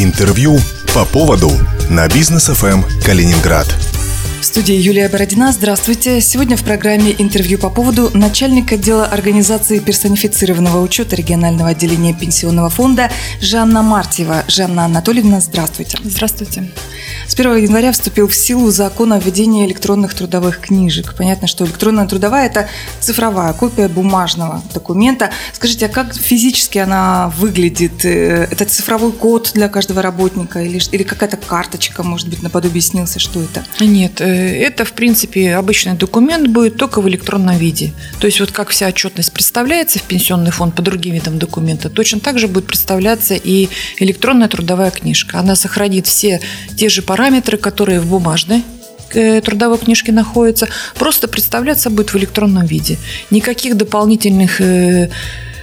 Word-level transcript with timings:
Интервью 0.00 0.60
по 0.94 1.04
поводу 1.04 1.50
на 1.90 2.06
бизнес 2.06 2.46
ФМ 2.46 2.84
Калининград. 3.04 3.66
В 4.40 4.44
студии 4.44 4.76
Юлия 4.76 5.08
Бородина. 5.08 5.50
Здравствуйте. 5.50 6.20
Сегодня 6.20 6.56
в 6.56 6.62
программе 6.62 7.12
интервью 7.18 7.58
по 7.58 7.70
поводу 7.70 8.08
начальника 8.16 8.76
отдела 8.76 9.04
организации 9.04 9.80
персонифицированного 9.80 10.80
учета 10.80 11.16
регионального 11.16 11.70
отделения 11.70 12.14
пенсионного 12.14 12.70
фонда 12.70 13.10
Жанна 13.40 13.82
Мартьева. 13.82 14.44
Жанна 14.46 14.84
Анатольевна, 14.84 15.40
здравствуйте. 15.40 15.98
Здравствуйте. 16.04 16.70
С 17.26 17.34
1 17.34 17.56
января 17.56 17.92
вступил 17.92 18.28
в 18.28 18.34
силу 18.34 18.70
закон 18.70 19.12
о 19.12 19.18
введении 19.18 19.66
электронных 19.66 20.14
трудовых 20.14 20.60
книжек. 20.60 21.14
Понятно, 21.16 21.46
что 21.46 21.66
электронная 21.66 22.06
трудовая– 22.06 22.46
это 22.46 22.68
цифровая 23.00 23.52
копия 23.52 23.88
бумажного 23.88 24.62
документа. 24.72 25.30
Скажите, 25.52 25.86
а 25.86 25.88
как 25.88 26.14
физически 26.14 26.78
она 26.78 27.32
выглядит? 27.36 28.04
Э, 28.04 28.48
это 28.50 28.64
цифровой 28.64 29.12
код 29.12 29.50
для 29.52 29.68
каждого 29.68 30.00
работника 30.00 30.62
или, 30.62 30.80
или 30.92 31.02
какая-то 31.02 31.36
карточка, 31.36 32.02
может 32.02 32.28
быть, 32.28 32.42
наподобие 32.42 32.80
снился? 32.80 33.18
Что 33.18 33.42
это? 33.42 33.64
Нет, 33.80 34.20
э, 34.20 34.27
это, 34.28 34.84
в 34.84 34.92
принципе, 34.92 35.54
обычный 35.54 35.94
документ 35.94 36.48
будет 36.48 36.76
только 36.76 37.00
в 37.00 37.08
электронном 37.08 37.56
виде. 37.56 37.92
То 38.20 38.26
есть 38.26 38.40
вот 38.40 38.52
как 38.52 38.70
вся 38.70 38.88
отчетность 38.88 39.32
представляется 39.32 39.98
в 39.98 40.02
пенсионный 40.02 40.50
фонд 40.50 40.74
по 40.74 40.82
другим 40.82 41.14
видам 41.14 41.38
документа, 41.38 41.90
точно 41.90 42.20
так 42.20 42.38
же 42.38 42.48
будет 42.48 42.66
представляться 42.66 43.34
и 43.34 43.68
электронная 43.98 44.48
трудовая 44.48 44.90
книжка. 44.90 45.38
Она 45.38 45.56
сохранит 45.56 46.06
все 46.06 46.40
те 46.76 46.88
же 46.88 47.02
параметры, 47.02 47.28
параметры, 47.28 47.58
которые 47.58 48.00
в 48.00 48.06
бумажной 48.06 48.62
э, 49.12 49.40
трудовой 49.40 49.78
книжке 49.78 50.12
находятся, 50.12 50.68
просто 50.98 51.28
представляться 51.28 51.90
будет 51.90 52.12
в 52.12 52.16
электронном 52.16 52.66
виде. 52.66 52.96
Никаких 53.30 53.76
дополнительных 53.76 54.60
э, 54.60 55.10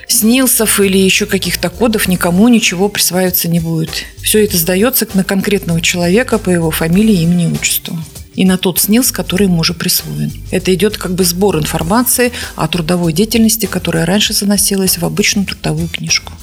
снилсов 0.08 0.80
или 0.80 0.98
еще 0.98 1.26
каких-то 1.26 1.70
кодов 1.70 2.08
никому 2.08 2.48
ничего 2.50 2.90
присваиваться 2.90 3.48
не 3.48 3.60
будет. 3.60 4.06
Все 4.22 4.44
это 4.44 4.58
сдается 4.58 5.08
на 5.14 5.24
конкретного 5.24 5.82
человека 5.82 6.38
по 6.38 6.50
его 6.50 6.72
фамилии, 6.72 7.22
имени, 7.22 7.52
отчеству 7.52 7.98
и 8.36 8.46
на 8.46 8.58
тот 8.58 8.80
СНИЛС, 8.80 9.12
который 9.12 9.48
ему 9.48 9.60
уже 9.60 9.74
присвоен. 9.74 10.32
Это 10.52 10.74
идет 10.74 10.98
как 10.98 11.14
бы 11.16 11.24
сбор 11.24 11.58
информации 11.58 12.32
о 12.56 12.68
трудовой 12.68 13.14
деятельности, 13.14 13.66
которая 13.66 14.06
раньше 14.06 14.34
заносилась 14.34 14.98
в 14.98 15.06
обычную 15.06 15.46
трудовую 15.48 15.88
книжку. 15.88 16.34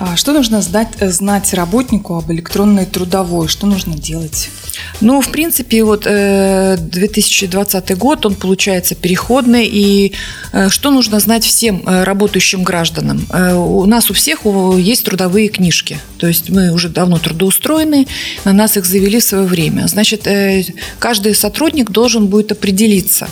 А 0.00 0.16
что 0.16 0.32
нужно 0.32 0.62
знать, 0.62 0.88
э, 1.00 1.10
знать 1.10 1.52
работнику 1.52 2.16
об 2.16 2.32
электронной 2.32 2.86
трудовой? 2.86 3.48
Что 3.48 3.66
нужно 3.66 3.98
делать? 3.98 4.48
Ну, 5.02 5.20
в 5.20 5.30
принципе, 5.30 5.84
вот 5.84 6.04
2020 6.04 7.90
э, 7.90 7.96
год, 7.96 8.24
он 8.24 8.34
получается 8.34 8.94
переходный. 8.94 9.66
И 9.66 10.14
э, 10.52 10.70
что 10.70 10.90
нужно 10.90 11.20
знать 11.20 11.44
всем 11.44 11.82
работающим 11.86 12.62
гражданам? 12.62 13.26
У 13.30 13.84
нас 13.84 14.10
у 14.10 14.14
всех 14.14 14.46
есть 14.78 15.04
трудовые 15.04 15.48
книжки. 15.48 15.98
То 16.16 16.26
есть 16.26 16.48
мы 16.48 16.72
уже 16.72 16.88
давно 16.88 17.18
трудоустроены, 17.18 18.06
на 18.44 18.54
нас 18.54 18.78
их 18.78 18.86
завели 18.86 19.20
в 19.20 19.24
свое 19.24 19.44
время. 19.44 19.86
Значит, 19.86 20.26
каждый 20.98 21.34
сотрудник 21.34 21.90
должен 21.90 22.26
будет 22.26 22.52
определиться, 22.52 23.28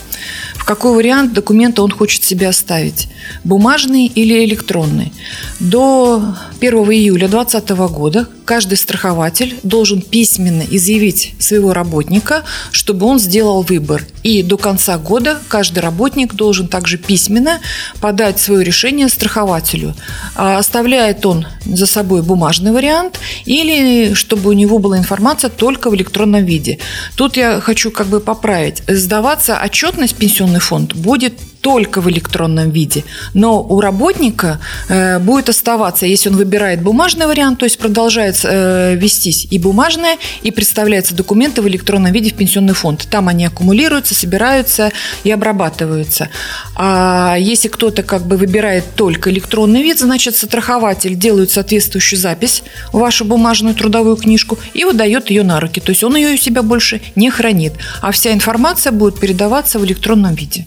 в 0.55 0.65
какой 0.65 0.95
вариант 0.95 1.33
документа 1.33 1.83
он 1.83 1.91
хочет 1.91 2.25
себе 2.25 2.49
оставить. 2.49 3.09
Бумажный 3.45 4.07
или 4.07 4.45
электронный. 4.45 5.13
До 5.61 6.35
1 6.61 6.73
июля 6.91 7.29
2020 7.29 7.71
года 7.93 8.27
каждый 8.49 8.79
страхователь 8.79 9.59
должен 9.63 10.01
письменно 10.01 10.63
изъявить 10.63 11.35
своего 11.39 11.75
работника, 11.75 12.45
чтобы 12.73 13.05
он 13.05 13.19
сделал 13.19 13.61
выбор. 13.61 14.07
И 14.23 14.43
до 14.43 14.57
конца 14.57 14.97
года 14.97 15.39
каждый 15.49 15.81
работник 15.81 16.33
должен 16.33 16.67
также 16.67 16.97
письменно 16.97 17.61
подать 18.01 18.41
свое 18.41 18.65
решение 18.65 19.11
страхователю. 19.11 19.95
А 20.35 20.57
оставляет 20.57 21.27
он 21.27 21.47
за 21.67 21.85
собой 21.87 22.23
бумажный 22.23 22.73
вариант 22.73 23.21
или 23.45 24.15
чтобы 24.15 24.49
у 24.49 24.55
него 24.55 24.79
была 24.79 24.97
информация 24.97 25.51
только 25.51 25.91
в 25.91 25.95
электронном 25.95 26.47
виде. 26.47 26.79
Тут 27.17 27.37
я 27.37 27.61
хочу 27.61 27.91
как 27.91 28.07
бы 28.07 28.19
поправить. 28.19 28.83
Сдаваться 28.89 29.61
отчетность 29.63 30.17
пенсионный 30.17 30.61
фонд 30.61 30.95
будет 30.95 31.35
только 31.61 32.01
в 32.01 32.09
электронном 32.09 32.71
виде. 32.71 33.05
Но 33.35 33.63
у 33.63 33.81
работника 33.81 34.59
э, 34.89 35.19
будет 35.19 35.49
оставаться, 35.49 36.07
если 36.07 36.31
он 36.31 36.37
выбирает 36.37 36.83
бумажный 36.83 37.27
вариант, 37.27 37.59
то 37.59 37.67
есть 37.67 37.79
продолжает 37.79 38.37
э, 38.45 38.95
вестись 38.97 39.47
и 39.51 39.59
бумажное, 39.59 40.17
и 40.43 40.51
представляются 40.51 41.15
документы 41.15 41.63
в 41.63 41.69
электронном 41.69 42.13
виде 42.13 42.31
в 42.31 42.35
пенсионный 42.35 42.75
фонд. 42.75 43.07
Там 43.11 43.29
они 43.29 43.47
аккумулируются, 43.47 44.15
собираются 44.15 44.91
и 45.25 45.31
обрабатываются. 45.31 46.29
А 46.75 47.37
если 47.39 47.69
кто-то 47.69 48.03
как 48.03 48.27
бы 48.27 48.37
выбирает 48.37 48.85
только 48.95 49.31
электронный 49.31 49.83
вид, 49.83 49.99
значит, 49.99 50.37
страхователь 50.37 51.15
делает 51.15 51.51
соответствующую 51.51 52.19
запись 52.19 52.63
в 52.93 52.99
вашу 52.99 53.25
бумажную 53.25 53.75
трудовую 53.75 54.17
книжку 54.17 54.59
и 54.75 54.85
выдает 54.85 55.31
ее 55.31 55.43
на 55.43 55.61
руки. 55.61 55.81
То 55.81 55.91
есть 55.91 56.05
он 56.05 56.17
ее 56.17 56.35
у 56.35 56.37
себя 56.37 56.63
больше 56.63 57.01
не 57.17 57.31
хранит. 57.31 57.75
А 58.01 58.13
вся 58.13 58.33
информация 58.33 58.93
будет 58.93 59.21
передаваться 59.21 59.79
в 59.79 59.85
электронном 59.85 60.35
виде. 60.35 60.67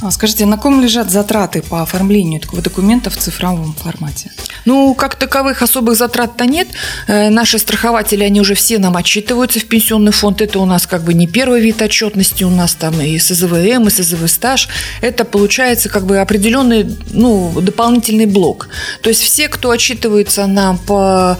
А 0.00 0.10
скажите, 0.12 0.46
на 0.46 0.56
ком 0.56 0.80
лежат 0.80 1.10
затраты 1.10 1.60
по 1.62 1.82
оформлению 1.82 2.40
такого 2.40 2.62
документа 2.62 3.10
в 3.10 3.16
цифровом 3.16 3.74
формате? 3.74 4.30
Ну, 4.68 4.94
как 4.94 5.14
таковых 5.14 5.62
особых 5.62 5.96
затрат-то 5.96 6.44
нет. 6.44 6.68
Э, 7.06 7.30
наши 7.30 7.58
страхователи, 7.58 8.22
они 8.22 8.42
уже 8.42 8.54
все 8.54 8.78
нам 8.78 8.98
отчитываются 8.98 9.60
в 9.60 9.64
пенсионный 9.64 10.12
фонд. 10.12 10.42
Это 10.42 10.58
у 10.58 10.66
нас 10.66 10.86
как 10.86 11.04
бы 11.04 11.14
не 11.14 11.26
первый 11.26 11.62
вид 11.62 11.80
отчетности, 11.80 12.44
у 12.44 12.50
нас 12.50 12.74
там 12.74 13.00
и 13.00 13.18
СЗВМ, 13.18 13.86
и 13.86 13.90
СЗВ 13.90 14.28
стаж. 14.28 14.68
Это 15.00 15.24
получается 15.24 15.88
как 15.88 16.04
бы 16.04 16.18
определенный, 16.18 16.86
ну, 17.12 17.58
дополнительный 17.62 18.26
блок. 18.26 18.68
То 19.00 19.08
есть 19.08 19.22
все, 19.22 19.48
кто 19.48 19.70
отчитывается 19.70 20.46
нам 20.46 20.76
по 20.76 21.38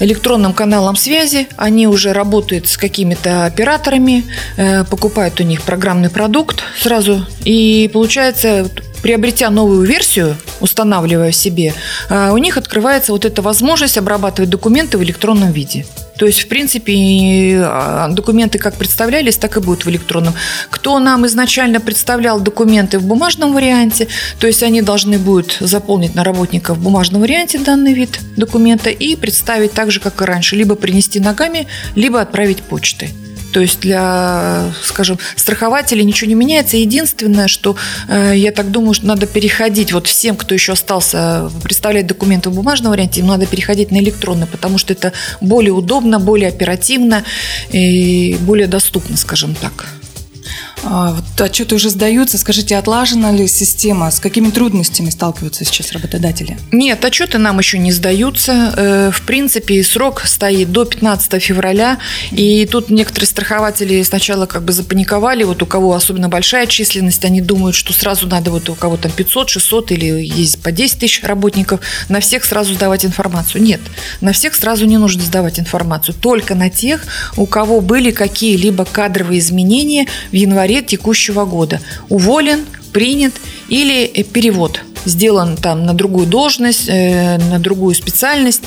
электронным 0.00 0.52
каналам 0.52 0.94
связи. 0.94 1.48
Они 1.56 1.86
уже 1.86 2.12
работают 2.12 2.68
с 2.68 2.76
какими-то 2.76 3.46
операторами, 3.46 4.24
э, 4.58 4.84
покупают 4.84 5.40
у 5.40 5.42
них 5.42 5.62
программный 5.62 6.10
продукт 6.10 6.62
сразу. 6.78 7.24
И 7.46 7.88
получается, 7.94 8.68
приобретя 9.02 9.50
новую 9.50 9.86
версию, 9.86 10.36
устанавливая 10.60 11.32
себе, 11.32 11.74
э, 12.08 12.30
у 12.30 12.38
них 12.38 12.56
открывается 12.56 13.12
вот 13.12 13.24
эта 13.24 13.42
возможность 13.42 13.98
обрабатывать 13.98 14.50
документы 14.50 14.98
в 14.98 15.02
электронном 15.02 15.52
виде. 15.52 15.86
То 16.18 16.26
есть, 16.26 16.40
в 16.40 16.48
принципе, 16.48 17.62
а, 17.64 18.08
документы 18.08 18.58
как 18.58 18.74
представлялись, 18.74 19.36
так 19.36 19.56
и 19.56 19.60
будут 19.60 19.84
в 19.84 19.90
электронном. 19.90 20.34
Кто 20.68 20.98
нам 20.98 21.24
изначально 21.26 21.80
представлял 21.80 22.40
документы 22.40 22.98
в 22.98 23.04
бумажном 23.04 23.54
варианте, 23.54 24.08
то 24.40 24.48
есть 24.48 24.62
они 24.64 24.82
должны 24.82 25.18
будут 25.18 25.58
заполнить 25.60 26.16
на 26.16 26.24
работника 26.24 26.74
в 26.74 26.78
бумажном 26.78 27.20
варианте 27.20 27.58
данный 27.58 27.94
вид 27.94 28.18
документа 28.36 28.90
и 28.90 29.14
представить 29.14 29.72
так 29.72 29.92
же, 29.92 30.00
как 30.00 30.20
и 30.20 30.24
раньше, 30.24 30.56
либо 30.56 30.74
принести 30.74 31.20
ногами, 31.20 31.68
либо 31.94 32.20
отправить 32.20 32.62
почтой. 32.62 33.10
То 33.52 33.60
есть 33.60 33.80
для, 33.80 34.72
скажем, 34.82 35.18
страхователей 35.36 36.04
ничего 36.04 36.28
не 36.28 36.34
меняется. 36.34 36.76
Единственное, 36.76 37.48
что 37.48 37.76
э, 38.08 38.32
я 38.36 38.52
так 38.52 38.70
думаю, 38.70 38.94
что 38.94 39.06
надо 39.06 39.26
переходить 39.26 39.92
вот 39.92 40.06
всем, 40.06 40.36
кто 40.36 40.54
еще 40.54 40.72
остался 40.72 41.50
представлять 41.62 42.06
документы 42.06 42.50
в 42.50 42.54
бумажном 42.54 42.92
варианте, 42.92 43.20
им 43.20 43.26
надо 43.26 43.46
переходить 43.46 43.90
на 43.90 43.98
электронный, 43.98 44.46
потому 44.46 44.78
что 44.78 44.92
это 44.92 45.12
более 45.40 45.72
удобно, 45.72 46.18
более 46.18 46.48
оперативно 46.48 47.24
и 47.70 48.36
более 48.40 48.66
доступно, 48.66 49.16
скажем 49.16 49.54
так. 49.54 49.97
А, 50.84 51.12
вот 51.12 51.40
отчеты 51.40 51.74
уже 51.74 51.90
сдаются. 51.90 52.38
Скажите, 52.38 52.76
отлажена 52.76 53.32
ли 53.32 53.46
система? 53.46 54.10
С 54.10 54.20
какими 54.20 54.50
трудностями 54.50 55.10
сталкиваются 55.10 55.64
сейчас 55.64 55.92
работодатели? 55.92 56.58
Нет, 56.72 57.04
отчеты 57.04 57.38
нам 57.38 57.58
еще 57.58 57.78
не 57.78 57.92
сдаются. 57.92 58.74
Э, 58.76 59.10
в 59.12 59.22
принципе, 59.22 59.82
срок 59.82 60.22
стоит 60.24 60.70
до 60.72 60.84
15 60.84 61.42
февраля. 61.42 61.98
И 62.30 62.66
тут 62.66 62.90
некоторые 62.90 63.26
страхователи 63.26 64.02
сначала 64.02 64.46
как 64.46 64.62
бы 64.62 64.72
запаниковали. 64.72 65.44
Вот 65.44 65.62
у 65.62 65.66
кого 65.66 65.94
особенно 65.94 66.28
большая 66.28 66.66
численность, 66.66 67.24
они 67.24 67.40
думают, 67.40 67.74
что 67.74 67.92
сразу 67.92 68.26
надо 68.26 68.50
вот 68.50 68.68
у 68.68 68.74
кого 68.74 68.96
там 68.96 69.10
500, 69.10 69.50
600 69.50 69.92
или 69.92 70.22
есть 70.22 70.62
по 70.62 70.72
10 70.72 70.98
тысяч 70.98 71.22
работников, 71.22 71.80
на 72.08 72.20
всех 72.20 72.44
сразу 72.44 72.74
сдавать 72.74 73.04
информацию. 73.04 73.62
Нет, 73.62 73.80
на 74.20 74.32
всех 74.32 74.54
сразу 74.54 74.86
не 74.86 74.96
нужно 74.96 75.22
сдавать 75.22 75.58
информацию. 75.58 76.14
Только 76.14 76.54
на 76.54 76.70
тех, 76.70 77.04
у 77.36 77.46
кого 77.46 77.80
были 77.80 78.10
какие-либо 78.10 78.84
кадровые 78.84 79.40
изменения 79.40 80.06
в 80.30 80.34
январе 80.34 80.67
январе 80.68 80.86
текущего 80.86 81.44
года. 81.44 81.80
Уволен, 82.08 82.64
принят 82.92 83.34
или 83.68 84.04
э, 84.04 84.22
перевод 84.22 84.80
сделан 85.04 85.56
там 85.56 85.84
на 85.86 85.94
другую 85.94 86.26
должность, 86.26 86.88
э, 86.88 87.38
на 87.38 87.58
другую 87.58 87.94
специальность, 87.94 88.62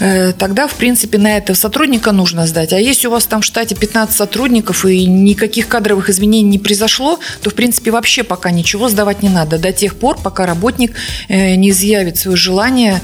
э, 0.00 0.32
тогда, 0.32 0.66
в 0.66 0.74
принципе, 0.74 1.18
на 1.18 1.36
этого 1.36 1.56
сотрудника 1.56 2.12
нужно 2.12 2.46
сдать. 2.46 2.72
А 2.72 2.78
если 2.78 3.08
у 3.08 3.10
вас 3.10 3.26
там 3.26 3.40
в 3.40 3.44
штате 3.44 3.74
15 3.74 4.16
сотрудников 4.16 4.84
и 4.84 5.06
никаких 5.06 5.68
кадровых 5.68 6.10
изменений 6.10 6.50
не 6.50 6.58
произошло, 6.58 7.18
то, 7.42 7.50
в 7.50 7.54
принципе, 7.54 7.90
вообще 7.90 8.22
пока 8.22 8.50
ничего 8.50 8.88
сдавать 8.88 9.22
не 9.22 9.28
надо 9.28 9.58
до 9.58 9.72
тех 9.72 9.94
пор, 9.94 10.18
пока 10.22 10.46
работник 10.46 10.92
не 11.28 11.70
изъявит 11.70 12.16
свое 12.16 12.36
желание 12.36 13.00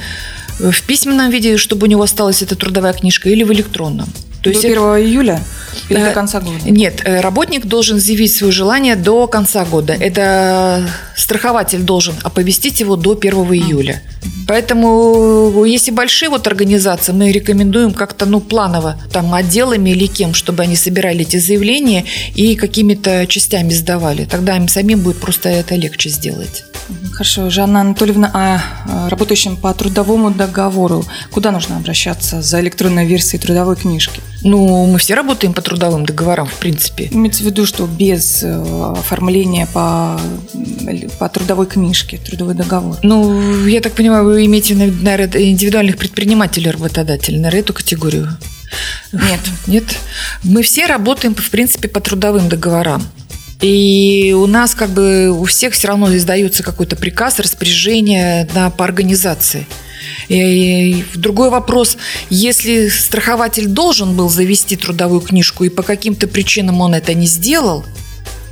в 0.59 0.83
письменном 0.83 1.31
виде, 1.31 1.57
чтобы 1.57 1.87
у 1.87 1.91
него 1.91 2.03
осталась 2.03 2.43
эта 2.43 2.57
трудовая 2.57 2.93
книжка, 2.93 3.29
или 3.29 3.45
в 3.45 3.53
электронном. 3.53 4.09
То 4.43 4.51
до 4.51 4.51
есть 4.51 4.65
1 4.65 4.79
июля? 4.79 5.43
Или 5.89 5.99
до 5.99 6.13
конца 6.13 6.41
года? 6.41 6.59
Нет, 6.65 7.03
работник 7.05 7.67
должен 7.67 8.01
заявить 8.01 8.35
свое 8.35 8.53
желание 8.53 8.97
до 8.97 9.27
конца 9.27 9.65
года. 9.65 9.93
Это 9.93 10.89
страхователь 11.17 11.81
должен 11.81 12.15
оповестить 12.23 12.81
его 12.81 12.97
до 12.97 13.13
1 13.13 13.33
июля. 13.53 14.03
Поэтому, 14.49 15.65
если 15.65 15.93
большие 15.93 16.29
вот 16.29 16.47
организации, 16.47 17.13
мы 17.13 17.31
рекомендуем 17.31 17.93
как-то, 17.93 18.27
ну, 18.27 18.41
планово, 18.41 19.01
там, 19.13 19.33
отделами 19.33 19.91
или 19.91 20.07
кем, 20.07 20.35
чтобы 20.35 20.65
они 20.65 20.75
собирали 20.75 21.21
эти 21.21 21.37
заявления 21.37 22.05
и 22.35 22.57
какими-то 22.57 23.27
частями 23.29 23.71
сдавали. 23.71 24.25
Тогда 24.25 24.57
им 24.57 24.67
самим 24.69 25.01
будет 25.01 25.19
просто 25.21 25.51
это 25.51 25.77
легче 25.77 26.09
сделать. 26.09 26.65
Хорошо. 27.13 27.51
Жанна 27.51 27.81
Анатольевна, 27.83 28.31
а 28.33 29.09
работающим 29.09 29.57
по 29.57 29.73
трудовому 29.75 30.31
договору, 30.31 31.05
куда 31.31 31.51
нужно 31.51 31.77
обращаться 31.77 32.41
за 32.43 32.61
электронной 32.61 33.07
версией 33.07 33.41
трудовой 33.41 33.77
книжки? 33.77 34.21
Ну, 34.43 34.87
мы 34.87 34.99
все 34.99 35.15
работаем 35.15 35.53
по 35.53 35.61
трудовым 35.61 36.07
договорам, 36.07 36.47
в 36.47 36.55
принципе. 36.55 37.09
Имеется 37.11 37.43
в 37.43 37.47
виду, 37.47 37.67
что 37.67 37.87
без 37.87 38.43
э, 38.43 38.95
оформления 38.97 39.67
по, 39.67 40.19
по 41.19 41.29
трудовой 41.29 41.67
книжке, 41.67 42.17
трудовой 42.19 42.55
договор? 42.55 42.97
Ну, 43.03 43.67
я 43.67 43.81
так 43.81 43.93
понимаю, 43.93 44.25
вы 44.25 44.47
имеете, 44.47 44.75
наверное, 44.75 45.43
индивидуальных 45.43 45.99
предпринимателей, 45.99 46.71
работодателей, 46.71 47.39
наверное, 47.39 47.61
эту 47.61 47.75
категорию? 47.75 48.37
Нет. 49.13 49.41
Нет? 49.67 49.85
Мы 50.43 50.63
все 50.63 50.87
работаем, 50.87 51.35
в 51.35 51.51
принципе, 51.51 51.89
по 51.89 52.01
трудовым 52.01 52.49
договорам. 52.49 53.03
И 53.61 54.35
у 54.37 54.47
нас 54.47 54.75
как 54.75 54.91
бы 54.91 55.31
у 55.31 55.45
всех 55.45 55.75
все 55.75 55.89
равно 55.89 56.15
издается 56.17 56.63
какой-то 56.63 56.97
приказ, 56.97 57.39
распоряжение 57.39 58.49
на, 58.55 58.71
по 58.71 58.85
организации. 58.85 59.67
И 60.29 61.05
другой 61.15 61.51
вопрос, 61.51 61.99
если 62.31 62.89
страхователь 62.89 63.67
должен 63.67 64.17
был 64.17 64.31
завести 64.31 64.77
трудовую 64.77 65.21
книжку, 65.21 65.65
и 65.65 65.69
по 65.69 65.83
каким-то 65.83 66.27
причинам 66.27 66.81
он 66.81 66.95
это 66.95 67.13
не 67.13 67.27
сделал, 67.27 67.85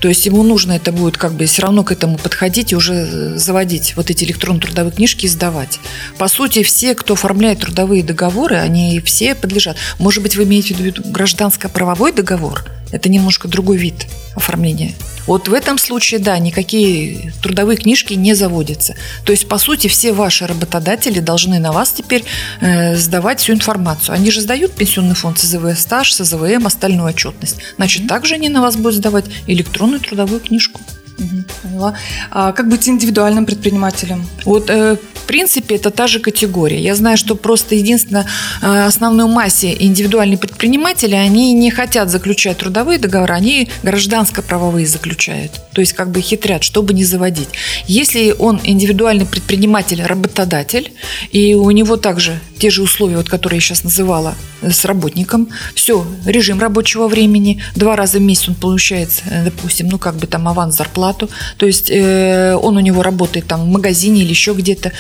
то 0.01 0.09
есть 0.09 0.27
ему 0.27 0.43
нужно 0.43 0.73
это 0.73 0.93
будет 0.93 1.17
как 1.17 1.33
бы 1.33 1.47
все 1.47 1.63
равно 1.63 1.83
к 1.83 1.91
этому 1.91 2.19
подходить 2.19 2.73
и 2.73 2.77
уже 2.77 3.37
заводить 3.39 3.95
вот 3.97 4.11
эти 4.11 4.25
электронные 4.25 4.63
трудовые 4.63 4.93
книжки 4.93 5.27
и 5.27 5.29
сдавать. 5.29 5.81
По 6.19 6.29
сути, 6.29 6.63
все, 6.63 6.95
кто 6.95 7.15
оформляет 7.15 7.61
трудовые 7.61 8.05
договоры, 8.05 8.57
они 8.57 9.01
все 9.01 9.35
подлежат. 9.35 9.77
Может 9.99 10.23
быть, 10.23 10.37
вы 10.37 10.45
имеете 10.45 10.75
в 10.75 10.81
виду 10.81 11.03
гражданско-правовой 11.05 12.13
договор? 12.13 12.65
Это 12.93 13.09
немножко 13.09 13.49
другой 13.49 13.77
вид 13.77 14.07
оформления. 14.35 14.95
Вот 15.27 15.49
в 15.49 15.53
этом 15.53 15.77
случае, 15.79 16.21
да, 16.21 16.39
никакие 16.39 17.33
трудовые 17.43 17.77
книжки 17.77 18.15
не 18.15 18.35
заводятся. 18.35 18.95
То 19.25 19.33
есть, 19.33 19.47
по 19.47 19.59
сути, 19.59 19.87
все 19.89 20.13
ваши 20.13 20.47
работодатели 20.47 21.21
должны 21.21 21.59
на 21.59 21.73
вас 21.73 21.93
теперь 21.93 22.25
э, 22.61 22.97
сдавать 22.97 23.41
всю 23.41 23.53
информацию. 23.53 24.15
Они 24.15 24.31
же 24.31 24.41
сдают 24.41 24.73
пенсионный 24.75 25.15
фонд 25.15 25.39
СЗВ 25.39 25.79
стаж, 25.79 26.15
СЗВМ, 26.15 26.67
остальную 26.67 27.09
отчетность. 27.09 27.57
Значит, 27.77 28.05
mm-hmm. 28.05 28.09
также 28.09 28.35
они 28.35 28.49
на 28.49 28.63
вас 28.63 28.77
будут 28.77 28.95
сдавать 28.95 29.27
электронную 29.47 30.01
трудовую 30.01 30.41
книжку. 30.41 30.81
Угу, 31.19 31.45
поняла. 31.63 31.95
А 32.31 32.53
как 32.53 32.69
быть 32.69 32.89
индивидуальным 32.89 33.47
предпринимателем? 33.47 34.27
Вот, 34.45 34.71
э, 34.71 34.97
в 35.15 35.27
принципе, 35.27 35.77
это 35.77 35.91
та 35.91 36.07
же 36.07 36.21
категория. 36.21 36.81
Я 36.81 36.95
знаю, 36.95 37.17
что 37.17 37.35
просто 37.35 37.75
единственное, 37.75 38.27
э, 38.63 38.87
основной 38.87 39.27
массе 39.27 39.77
индивидуальные 39.79 40.39
предприниматели, 40.39 41.15
они 41.15 41.53
не 41.53 41.71
хотят 41.71 42.11
заключать 42.11 42.59
трудовые 42.59 42.99
договоры, 42.99 43.35
они 43.35 43.69
гражданско-правовые 43.83 44.87
заключают. 44.87 45.53
То 45.73 45.81
есть 45.81 45.93
как 45.93 46.11
бы 46.11 46.21
хитрят, 46.21 46.65
чтобы 46.65 46.95
не 46.95 47.05
заводить. 47.05 47.49
Если 47.87 48.35
он 48.39 48.61
индивидуальный 48.65 49.27
предприниматель, 49.27 50.03
работодатель, 50.03 50.93
и 51.31 51.55
у 51.55 51.71
него 51.71 51.97
также 51.97 52.41
те 52.59 52.71
же 52.71 52.83
условия, 52.83 53.17
вот, 53.17 53.29
которые 53.29 53.59
я 53.59 53.61
сейчас 53.61 53.85
называла, 53.85 54.35
э, 54.63 54.71
с 54.71 54.85
работником, 54.85 55.49
все, 55.75 56.07
режим 56.25 56.61
рабочего 56.61 57.09
времени, 57.09 57.63
два 57.77 57.97
раза 57.97 58.19
в 58.19 58.23
месяц 58.23 58.49
он 58.49 58.55
получает, 58.55 59.23
допустим, 59.45 59.89
ну 59.89 59.99
как 59.99 60.17
бы 60.17 60.27
там 60.27 60.49
аванс 60.49 60.77
зарплату, 60.77 61.29
то 61.57 61.67
есть 61.67 61.91
э, 61.91 62.55
он 62.55 62.77
у 62.77 62.81
него 62.81 63.03
работает 63.03 63.47
там 63.47 63.65
в 63.65 63.69
магазине 63.69 64.23
или 64.23 64.31
еще 64.31 64.53
где-то, 64.53 64.93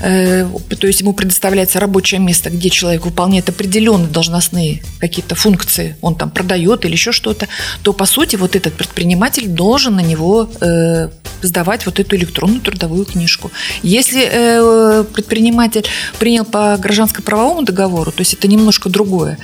э, 0.00 0.46
то 0.78 0.86
есть 0.86 1.00
ему 1.00 1.12
предоставляется 1.12 1.80
рабочее 1.80 2.20
место, 2.20 2.50
где 2.50 2.70
человек 2.70 3.04
выполняет 3.04 3.48
определенные 3.48 4.08
должностные 4.08 4.82
какие-то 4.98 5.34
функции, 5.34 5.96
он 6.00 6.14
там 6.14 6.30
продает 6.30 6.84
или 6.84 6.92
еще 6.92 7.12
что-то, 7.12 7.48
то 7.82 7.92
по 7.92 8.06
сути 8.06 8.36
вот 8.36 8.56
этот 8.56 8.74
предприниматель 8.74 9.46
должен 9.48 9.96
на 9.96 10.00
него 10.00 10.48
э, 10.60 11.08
сдавать 11.42 11.86
вот 11.86 12.00
эту 12.00 12.16
электронную 12.16 12.60
трудовую 12.60 13.04
книжку. 13.04 13.50
Если 13.82 14.28
э, 14.30 15.04
предприниматель 15.04 15.84
принял 16.18 16.44
по 16.44 16.76
гражданско-правовому 16.76 17.62
договору, 17.62 18.12
то 18.12 18.20
есть 18.20 18.34
это 18.34 18.48
немножко 18.48 18.88
другое, 18.88 19.38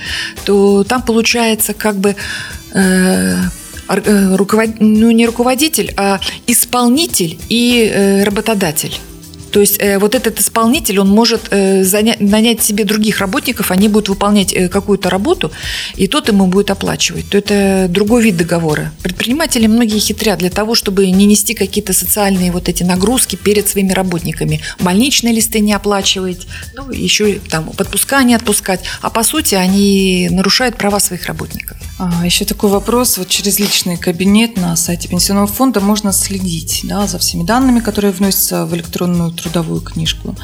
то 0.45 0.83
там 0.83 1.01
получается 1.01 1.73
как 1.73 1.97
бы 1.97 2.15
э, 2.73 3.37
руковод... 3.95 4.69
ну, 4.79 5.11
не 5.11 5.25
руководитель, 5.25 5.93
а 5.97 6.19
исполнитель 6.47 7.37
и 7.49 7.91
э, 7.93 8.23
работодатель. 8.23 8.97
То 9.53 9.59
есть 9.59 9.77
э, 9.79 9.99
вот 9.99 10.15
этот 10.15 10.39
исполнитель, 10.39 10.99
он 10.99 11.09
может 11.09 11.41
э, 11.51 11.83
занять, 11.83 12.19
нанять 12.19 12.63
себе 12.63 12.85
других 12.85 13.19
работников, 13.19 13.69
они 13.69 13.87
будут 13.87 14.09
выполнять 14.09 14.51
э, 14.51 14.67
какую-то 14.67 15.11
работу, 15.11 15.51
и 15.95 16.07
тот 16.07 16.27
ему 16.27 16.47
будет 16.47 16.71
оплачивать. 16.71 17.29
То 17.29 17.37
это 17.37 17.85
другой 17.87 18.23
вид 18.23 18.35
договора. 18.35 18.91
Предприниматели 19.03 19.67
многие 19.67 19.99
хитрят 19.99 20.39
для 20.39 20.49
того, 20.49 20.73
чтобы 20.73 21.09
не 21.11 21.27
нести 21.27 21.53
какие-то 21.53 21.93
социальные 21.93 22.51
вот 22.51 22.67
эти 22.67 22.81
нагрузки 22.81 23.35
перед 23.35 23.69
своими 23.69 23.91
работниками. 23.93 24.59
Больничные 24.79 25.35
листы 25.35 25.59
не 25.59 25.73
оплачивать, 25.73 26.47
ну, 26.75 26.89
еще 26.91 27.33
там 27.47 27.69
подпуска 27.77 28.23
не 28.23 28.33
отпускать. 28.33 28.79
А 29.01 29.11
по 29.11 29.23
сути 29.23 29.53
они 29.53 30.29
нарушают 30.31 30.77
права 30.77 30.99
своих 30.99 31.27
работников. 31.27 31.77
А, 31.99 32.25
еще 32.25 32.43
такой 32.45 32.69
вопрос. 32.69 33.17
Вот 33.17 33.29
через 33.29 33.59
личный 33.59 33.97
кабинет 33.97 34.57
на 34.57 34.75
сайте 34.75 35.07
Пенсионного 35.07 35.47
фонда 35.47 35.79
можно 35.79 36.11
следить 36.11 36.81
да, 36.83 37.07
за 37.07 37.19
всеми 37.19 37.43
данными, 37.43 37.79
которые 37.79 38.11
вносятся 38.11 38.65
в 38.65 38.75
электронную 38.75 39.31
трудовую 39.43 39.81
книжку. 39.81 40.35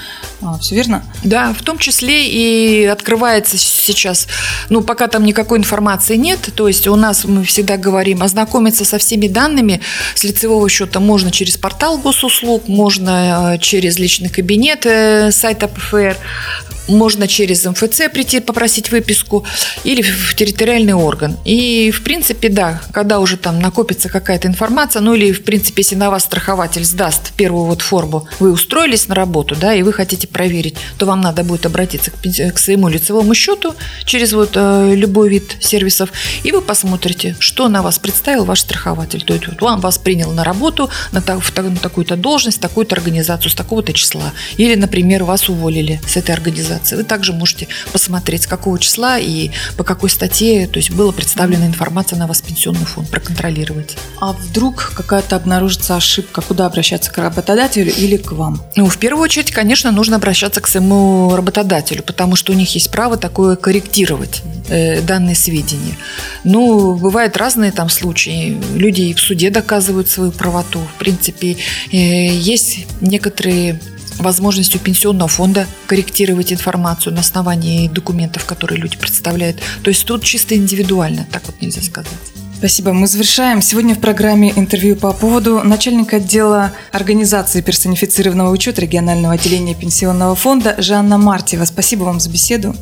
А, 0.42 0.57
все 0.60 0.75
верно? 0.75 1.04
Да, 1.24 1.54
в 1.54 1.62
том 1.62 1.78
числе 1.78 2.28
и 2.28 2.86
открывается 2.86 3.57
сейчас, 3.57 4.28
ну, 4.69 4.81
пока 4.81 5.07
там 5.07 5.24
никакой 5.24 5.60
информации 5.60 6.16
нет, 6.16 6.50
то 6.56 6.68
есть 6.68 6.88
у 6.88 6.96
нас, 6.96 7.25
мы 7.25 7.44
всегда 7.44 7.78
говорим, 7.78 8.22
ознакомиться 8.24 8.86
со 8.86 8.98
всеми 8.98 9.28
данными 9.28 9.81
с 10.16 10.24
лицевого 10.24 10.68
счета 10.69 11.00
можно 11.00 11.31
через 11.31 11.57
портал 11.57 11.98
госуслуг, 11.98 12.68
можно 12.68 13.56
э, 13.56 13.60
через 13.60 13.98
личный 13.98 14.30
кабинет 14.30 14.86
э, 14.86 15.31
сайта 15.31 15.68
ПФР, 15.68 16.18
можно 16.89 17.27
через 17.27 17.65
МФЦ 17.65 18.09
прийти 18.12 18.39
попросить 18.39 18.91
выписку 18.91 19.45
или 19.83 20.01
в 20.01 20.36
территориальный 20.36 20.94
орган. 20.94 21.38
И, 21.45 21.91
в 21.91 22.03
принципе, 22.03 22.50
да, 22.50 22.81
когда 22.91 23.19
уже 23.19 23.38
там 23.38 23.59
накопится 23.59 24.09
какая-то 24.09 24.47
информация, 24.47 25.01
ну 25.01 25.13
или, 25.13 25.31
в 25.31 25.44
принципе, 25.44 25.81
если 25.81 25.95
на 25.95 26.09
вас 26.09 26.24
страхователь 26.24 26.83
сдаст 26.83 27.31
первую 27.33 27.65
вот 27.65 27.81
форму, 27.81 28.27
вы 28.39 28.51
устроились 28.51 29.07
на 29.07 29.15
работу, 29.15 29.56
да, 29.56 29.74
и 29.74 29.83
вы 29.83 29.94
хотите 29.94 30.27
проверить, 30.27 30.75
то 30.97 31.06
вам 31.06 31.21
надо 31.21 31.44
будет 31.44 31.65
обратиться 31.65 32.12
к, 32.12 32.53
к 32.53 32.59
своему 32.59 32.89
лицевому 32.89 33.33
счету 33.33 33.75
через 34.06 34.33
вот 34.33 34.51
э, 34.56 34.94
любой 34.95 35.30
вид 35.30 35.57
сервисов, 35.59 36.11
и 36.44 36.52
вы 36.52 36.61
посмотрите, 36.61 37.35
что 37.40 37.68
на 37.68 37.81
вас 37.81 37.99
представил 37.99 38.45
ваш 38.45 38.61
страхователь. 38.61 39.23
То 39.23 39.33
есть 39.33 39.47
вот 39.47 39.61
он 39.61 39.80
вас 39.80 39.97
принял 39.97 40.31
на 40.31 40.44
работу 40.44 40.90
на, 41.11 41.21
так, 41.21 41.40
на 41.57 41.75
такую-то 41.75 42.16
должность, 42.16 42.59
такую-то 42.59 42.95
организацию 42.95 43.52
с 43.52 43.56
такого-то 43.56 43.94
числа. 43.94 44.33
Или, 44.57 44.75
например, 44.75 45.23
вас 45.23 45.49
уволили 45.49 46.02
с 46.07 46.18
этой 46.18 46.31
организации 46.31 46.79
организации. 46.80 46.95
Вы 46.95 47.04
также 47.04 47.33
можете 47.33 47.68
посмотреть, 47.92 48.44
с 48.44 48.48
какого 48.48 48.80
числа 48.80 49.19
и 49.19 49.52
по 49.78 49.83
какой 49.83 50.09
статье 50.09 50.68
то 50.68 50.78
есть 50.78 50.92
была 50.92 51.12
представлена 51.12 51.66
информация 51.66 52.18
на 52.18 52.28
вас 52.28 52.42
пенсионный 52.42 52.86
фонд, 52.86 53.09
проконтролировать. 53.09 53.98
А 54.19 54.33
вдруг 54.33 54.94
какая-то 54.95 55.36
обнаружится 55.36 55.95
ошибка, 55.95 56.42
куда 56.42 56.66
обращаться, 56.66 57.12
к 57.12 57.18
работодателю 57.18 57.92
или 57.92 58.18
к 58.18 58.31
вам? 58.31 58.62
Ну, 58.76 58.88
в 58.88 58.98
первую 58.98 59.24
очередь, 59.24 59.52
конечно, 59.52 59.92
нужно 59.92 60.18
обращаться 60.18 60.62
к 60.62 60.68
своему 60.68 61.36
работодателю, 61.36 62.04
потому 62.04 62.36
что 62.36 62.54
у 62.54 62.56
них 62.56 62.74
есть 62.76 62.92
право 62.92 63.18
такое 63.18 63.56
корректировать 63.56 64.42
э, 64.69 65.02
данные 65.02 65.36
сведения. 65.36 65.95
Ну, 66.44 66.95
бывают 66.95 67.38
разные 67.38 67.71
там 67.71 67.90
случаи. 67.90 68.57
Люди 68.76 69.02
и 69.02 69.14
в 69.14 69.19
суде 69.19 69.50
доказывают 69.50 70.09
свою 70.09 70.31
правоту. 70.31 70.80
В 70.95 71.00
принципе, 71.00 71.57
э, 71.92 71.95
есть 71.95 72.86
некоторые 73.02 73.80
возможностью 74.19 74.80
пенсионного 74.80 75.28
фонда 75.28 75.68
корректировать 75.88 76.54
информацию 76.54 77.14
на 77.14 77.21
основании 77.21 77.88
документов, 77.88 78.45
которые 78.45 78.80
люди 78.80 78.97
представляют. 78.97 79.61
То 79.83 79.90
есть 79.90 80.06
тут 80.06 80.23
чисто 80.23 80.56
индивидуально, 80.56 81.28
так 81.31 81.44
вот 81.47 81.61
нельзя 81.61 81.81
сказать. 81.81 82.11
Спасибо. 82.59 82.92
Мы 82.92 83.07
завершаем. 83.07 83.61
Сегодня 83.61 83.95
в 83.95 83.99
программе 83.99 84.52
интервью 84.54 84.97
по 84.97 85.14
поводу 85.14 85.61
начальника 85.64 86.18
отдела 86.18 86.73
организации 86.92 87.61
персонифицированного 87.61 88.52
учета 88.52 88.81
регионального 88.81 89.35
отделения 89.35 89.76
пенсионного 89.76 90.35
фонда 90.35 90.76
Жанна 90.78 91.18
Мартьева. 91.18 91.64
Спасибо 91.64 92.04
вам 92.04 92.19
за 92.19 92.30
беседу. 92.30 92.76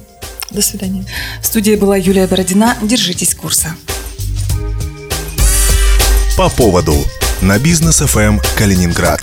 До 0.49 0.63
свидания. 0.63 1.05
В 1.43 1.45
студии 1.45 1.75
была 1.75 1.95
Юлия 1.95 2.25
Бородина. 2.25 2.75
Держитесь 2.81 3.35
курса. 3.35 3.75
По 6.37 6.49
поводу 6.49 6.95
на 7.41 7.59
бизнес 7.59 7.97
ФМ 7.97 8.39
Калининград. 8.57 9.21